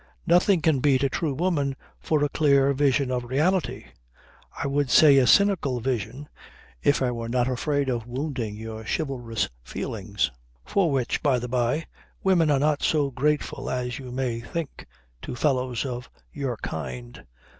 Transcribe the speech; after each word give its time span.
Nothing 0.25 0.63
can 0.63 0.79
beat 0.79 1.03
a 1.03 1.09
true 1.09 1.35
woman 1.35 1.75
for 1.99 2.23
a 2.23 2.29
clear 2.29 2.73
vision 2.73 3.11
of 3.11 3.23
reality; 3.25 3.85
I 4.57 4.65
would 4.65 4.89
say 4.89 5.17
a 5.19 5.27
cynical 5.27 5.79
vision 5.79 6.27
if 6.81 7.03
I 7.03 7.11
were 7.11 7.29
not 7.29 7.47
afraid 7.47 7.87
of 7.87 8.07
wounding 8.07 8.55
your 8.55 8.83
chivalrous 8.83 9.47
feelings 9.63 10.31
for 10.65 10.89
which, 10.91 11.21
by 11.21 11.37
the 11.37 11.47
by, 11.47 11.85
women 12.23 12.49
are 12.49 12.57
not 12.57 12.81
so 12.81 13.11
grateful 13.11 13.69
as 13.69 13.99
you 13.99 14.11
may 14.11 14.39
think, 14.39 14.87
to 15.21 15.35
fellows 15.35 15.85
of 15.85 16.09
your 16.33 16.57
kind 16.57 17.27